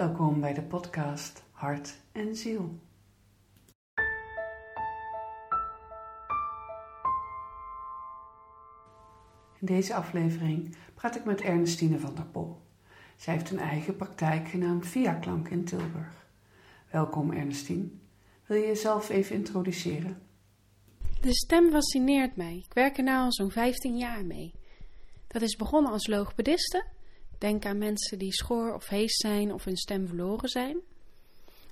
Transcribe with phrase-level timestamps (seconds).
[0.00, 2.78] Welkom bij de podcast Hart en Ziel.
[9.58, 12.62] In deze aflevering praat ik met Ernestine van der Pol.
[13.16, 16.26] Zij heeft een eigen praktijk genaamd Via Klank in Tilburg.
[16.90, 17.88] Welkom Ernestine.
[18.46, 20.22] Wil je jezelf even introduceren?
[21.20, 22.56] De stem fascineert mij.
[22.56, 24.54] Ik werk er nu al zo'n 15 jaar mee.
[25.26, 26.84] Dat is begonnen als logopediste.
[27.40, 30.76] Denk aan mensen die schor of hees zijn of hun stem verloren zijn.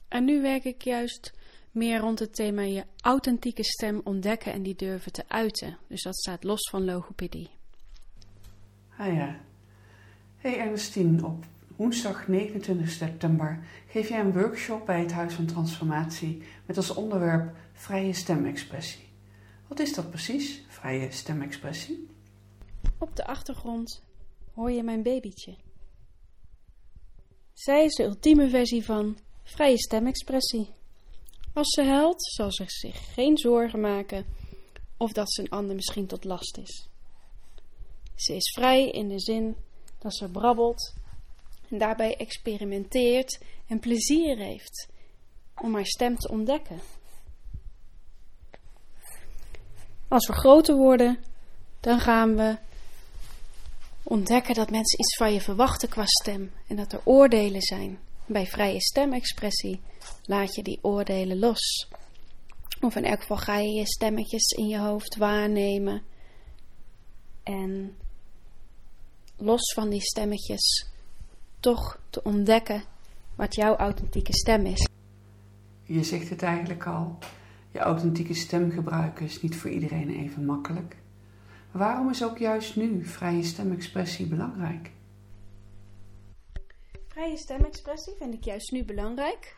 [0.09, 1.33] En nu werk ik juist
[1.71, 5.79] meer rond het thema je authentieke stem ontdekken en die durven te uiten.
[5.89, 7.51] Dus dat staat los van logopedie.
[8.97, 9.41] Ah ja.
[10.37, 11.45] Hey Ernestine, op
[11.77, 17.57] woensdag 29 september geef jij een workshop bij het Huis van Transformatie met als onderwerp
[17.73, 19.09] vrije stemexpressie.
[19.67, 22.09] Wat is dat precies, vrije stemexpressie?
[22.99, 24.07] Op de achtergrond
[24.59, 25.57] hoor je mijn babytje.
[27.53, 30.71] Zij is de ultieme versie van vrije stemexpressie.
[31.55, 34.27] Als ze huilt, zal ze zich geen zorgen maken
[34.97, 36.89] of dat ze een ander misschien tot last is.
[38.15, 39.57] Ze is vrij in de zin
[39.99, 40.95] dat ze brabbelt
[41.71, 44.89] en daarbij experimenteert en plezier heeft
[45.55, 46.81] om haar stem te ontdekken.
[50.09, 51.25] Als we groter worden,
[51.81, 52.59] dan gaan we
[54.09, 57.99] ontdekken dat mensen iets van je verwachten qua stem en dat er oordelen zijn.
[58.27, 59.81] Bij vrije stemexpressie
[60.23, 61.89] laat je die oordelen los.
[62.81, 66.03] Of in elk geval ga je je stemmetjes in je hoofd waarnemen.
[67.43, 67.97] En
[69.37, 70.91] los van die stemmetjes
[71.61, 72.83] toch te ontdekken
[73.35, 74.89] wat jouw authentieke stem is.
[75.83, 77.19] Je zegt het eigenlijk al.
[77.73, 80.97] Je authentieke stem gebruiken is niet voor iedereen even makkelijk.
[81.79, 84.91] Waarom is ook juist nu vrije stemexpressie belangrijk?
[87.09, 89.57] Vrije stemexpressie vind ik juist nu belangrijk,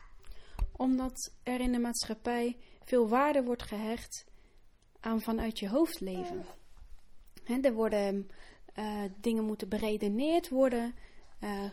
[0.72, 4.24] omdat er in de maatschappij veel waarde wordt gehecht
[5.00, 6.44] aan vanuit je hoofd leven.
[7.62, 8.30] er worden
[8.78, 10.94] uh, dingen moeten beredeneerd worden,
[11.40, 11.70] uh,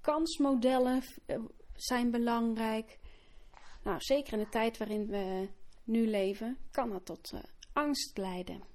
[0.00, 1.38] kansmodellen uh,
[1.74, 2.98] zijn belangrijk.
[3.82, 5.48] Nou, zeker in de tijd waarin we
[5.84, 7.32] nu leven, kan dat tot
[7.72, 8.73] angst leiden.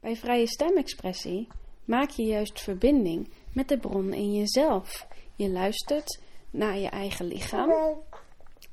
[0.00, 1.48] Bij vrije stemexpressie
[1.84, 5.06] maak je juist verbinding met de bron in jezelf.
[5.34, 6.20] Je luistert
[6.50, 7.70] naar je eigen lichaam.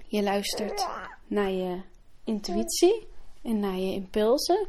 [0.07, 0.87] Je luistert
[1.27, 1.81] naar je
[2.23, 3.07] intuïtie
[3.41, 4.67] en naar je impulsen.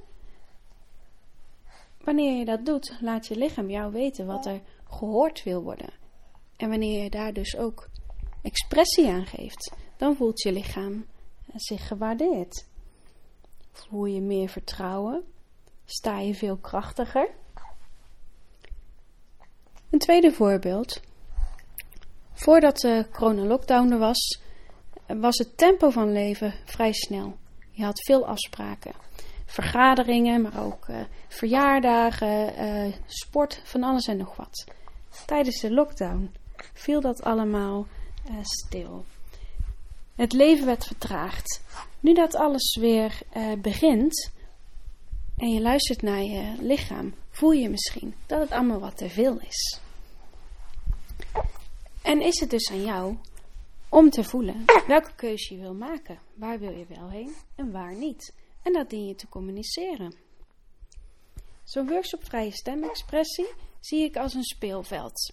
[2.01, 5.93] Wanneer je dat doet, laat je lichaam jou weten wat er gehoord wil worden.
[6.57, 7.89] En wanneer je daar dus ook
[8.43, 11.07] expressie aan geeft, dan voelt je lichaam
[11.55, 12.67] zich gewaardeerd.
[13.73, 15.25] Voel je meer vertrouwen,
[15.85, 17.29] sta je veel krachtiger.
[19.91, 21.01] Een tweede voorbeeld.
[22.33, 24.41] Voordat de corona-lockdown er was,
[25.07, 27.37] was het tempo van leven vrij snel.
[27.71, 28.93] Je had veel afspraken.
[29.47, 30.97] Vergaderingen, maar ook uh,
[31.29, 34.65] verjaardagen, uh, sport, van alles en nog wat.
[35.27, 36.33] Tijdens de lockdown
[36.73, 37.87] viel dat allemaal
[38.31, 39.05] uh, stil.
[40.15, 41.63] Het leven werd vertraagd.
[42.01, 43.19] Nu dat alles weer
[43.59, 44.33] begint,
[45.37, 49.41] en je luistert naar je lichaam, voel je misschien dat het allemaal wat te veel
[49.41, 49.81] is.
[52.03, 53.17] En is het dus aan jou
[53.89, 56.19] om te voelen welke keuze je wil maken.
[56.35, 58.35] Waar wil je wel heen en waar niet.
[58.63, 60.15] En dat dien je te communiceren.
[61.65, 63.49] Zo'n workshop vrije stemexpressie
[63.81, 65.33] zie ik als een speelveld.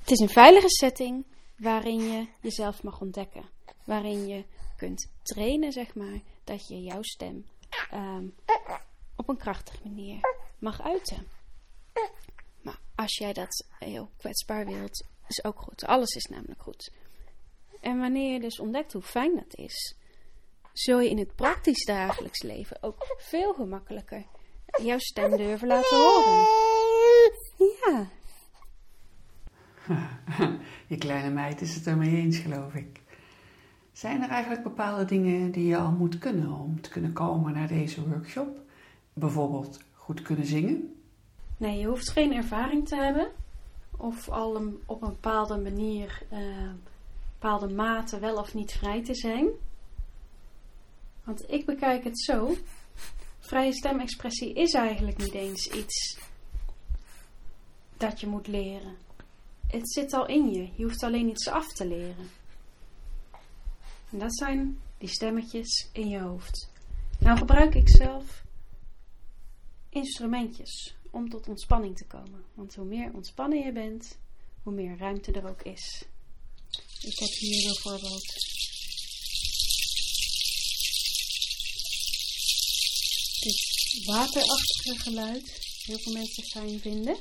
[0.00, 1.24] Het is een veilige setting
[1.56, 3.44] waarin je jezelf mag ontdekken.
[3.84, 4.44] Waarin je
[4.80, 7.44] kunt trainen, zeg maar, dat je jouw stem
[7.94, 8.34] um,
[9.16, 10.20] op een krachtige manier
[10.58, 11.26] mag uiten.
[12.62, 15.84] Maar als jij dat heel kwetsbaar wilt, is ook goed.
[15.84, 16.92] Alles is namelijk goed.
[17.80, 19.96] En wanneer je dus ontdekt hoe fijn dat is,
[20.72, 24.24] zul je in het praktisch dagelijks leven ook veel gemakkelijker
[24.82, 26.46] jouw stem durven laten horen.
[27.58, 28.08] Ja.
[30.86, 33.00] Je kleine meid is het ermee eens, geloof ik.
[33.92, 37.68] Zijn er eigenlijk bepaalde dingen die je al moet kunnen om te kunnen komen naar
[37.68, 38.58] deze workshop?
[39.12, 40.94] Bijvoorbeeld goed kunnen zingen?
[41.56, 43.30] Nee, je hoeft geen ervaring te hebben
[44.00, 46.70] of al een, op een bepaalde manier, uh,
[47.32, 49.48] bepaalde mate wel of niet vrij te zijn.
[51.24, 52.56] Want ik bekijk het zo:
[53.38, 56.18] vrije stemexpressie is eigenlijk niet eens iets
[57.96, 58.96] dat je moet leren.
[59.66, 62.39] Het zit al in je, je hoeft alleen iets af te leren.
[64.10, 66.68] En dat zijn die stemmetjes in je hoofd.
[67.18, 68.42] Nou gebruik ik zelf
[69.88, 72.44] instrumentjes om tot ontspanning te komen.
[72.54, 74.18] Want hoe meer ontspannen je bent,
[74.62, 76.04] hoe meer ruimte er ook is.
[77.00, 78.26] Ik heb hier bijvoorbeeld
[83.40, 85.68] dit waterachtige geluid.
[85.84, 87.16] Heel veel mensen fijn vinden.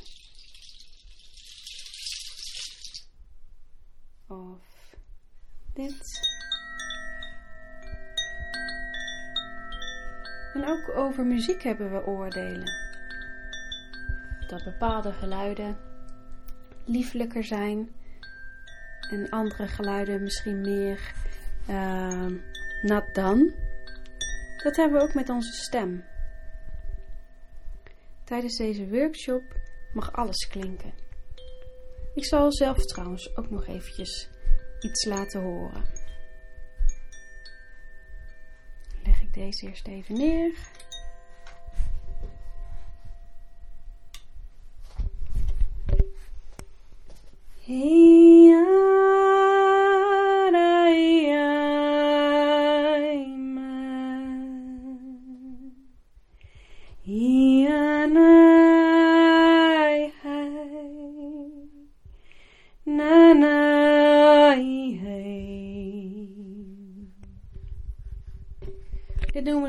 [4.27, 4.59] Of
[5.73, 6.37] dit.
[10.53, 12.71] En ook over muziek hebben we oordelen.
[14.47, 15.77] Dat bepaalde geluiden
[16.85, 17.89] lieflijker zijn
[19.09, 21.13] en andere geluiden misschien meer
[21.69, 22.25] uh,
[22.81, 23.53] nat dan.
[24.63, 26.03] Dat hebben we ook met onze stem.
[28.23, 29.43] Tijdens deze workshop
[29.93, 30.93] mag alles klinken.
[32.15, 34.29] Ik zal zelf trouwens ook nog eventjes
[34.79, 35.98] iets laten horen.
[39.29, 40.51] Ik deze eerst even neer.
[57.03, 57.38] Dit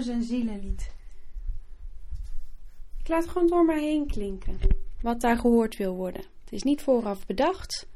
[0.06, 0.92] een zielenlied.
[2.98, 4.58] Ik laat gewoon door mij heen klinken.
[5.02, 6.22] Wat daar gehoord wil worden.
[6.44, 7.86] Het is niet vooraf bedacht.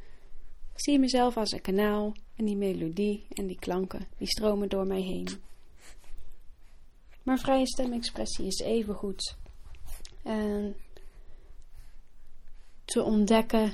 [0.73, 4.87] Ik zie mezelf als een kanaal en die melodie en die klanken, die stromen door
[4.87, 5.29] mij heen.
[7.23, 9.37] Maar vrije stemexpressie is even goed.
[10.23, 10.77] En
[12.85, 13.73] te ontdekken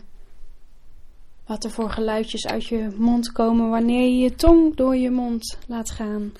[1.47, 5.59] wat er voor geluidjes uit je mond komen wanneer je je tong door je mond
[5.67, 6.33] laat gaan.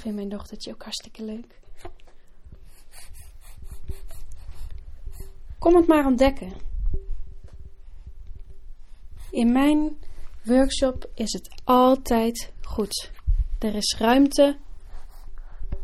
[0.00, 1.60] Vindt mijn dochtertje ook hartstikke leuk.
[5.58, 6.52] Kom het maar ontdekken.
[9.30, 9.96] In mijn
[10.44, 13.10] workshop is het altijd goed.
[13.58, 14.58] Er is ruimte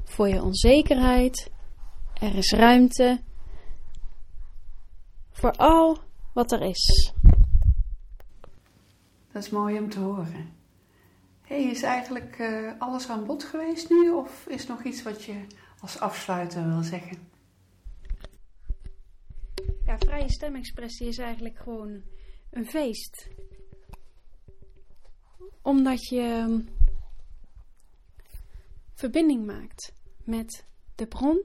[0.04, 1.50] voor je onzekerheid.
[2.14, 3.20] Er is ruimte
[5.30, 5.98] voor al
[6.32, 7.12] wat er is.
[9.32, 10.55] Dat is mooi om te horen.
[11.46, 14.10] Hey, is eigenlijk uh, alles aan bod geweest nu?
[14.10, 15.46] Of is nog iets wat je
[15.80, 17.28] als afsluiter wil zeggen?
[19.84, 22.02] Ja, vrije stemexpressie is eigenlijk gewoon
[22.50, 23.28] een feest.
[25.62, 26.60] Omdat je ehm,
[28.94, 29.92] verbinding maakt
[30.24, 30.64] met
[30.94, 31.42] de bron.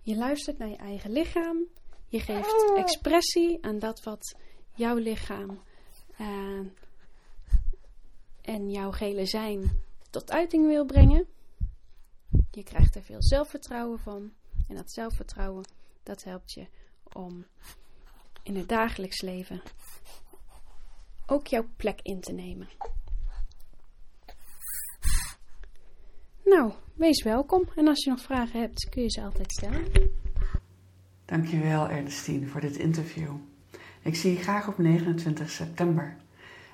[0.00, 1.66] Je luistert naar je eigen lichaam.
[2.08, 4.36] Je geeft expressie aan dat wat
[4.74, 5.60] jouw lichaam
[6.20, 6.60] uh,
[8.42, 11.26] en jouw gele zijn tot uiting wil brengen.
[12.50, 14.32] Je krijgt er veel zelfvertrouwen van.
[14.68, 15.64] En dat zelfvertrouwen,
[16.02, 16.66] dat helpt je
[17.12, 17.46] om
[18.42, 19.62] in het dagelijks leven
[21.30, 22.68] ook jouw plek in te nemen.
[26.44, 27.64] Nou, wees welkom.
[27.76, 29.84] En als je nog vragen hebt, kun je ze altijd stellen.
[31.24, 33.36] Dankjewel Ernestine voor dit interview.
[34.02, 36.16] Ik zie je graag op 29 september.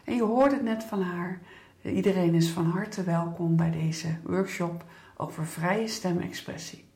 [0.07, 1.41] En je hoorde het net van haar.
[1.83, 4.85] Iedereen is van harte welkom bij deze workshop
[5.17, 6.89] over vrije stemexpressie.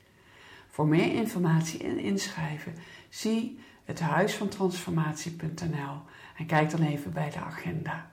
[0.68, 2.74] Voor meer informatie en inschrijven
[3.08, 6.02] zie het huisvantransformatie.nl
[6.36, 8.10] en kijk dan even bij de agenda.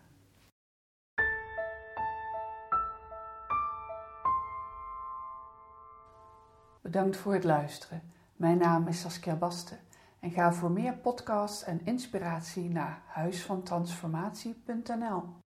[6.81, 8.01] Bedankt voor het luisteren.
[8.36, 9.87] Mijn naam is Saskia Basten
[10.19, 15.45] en ga voor meer podcasts en inspiratie naar huisvantransformatie.nl.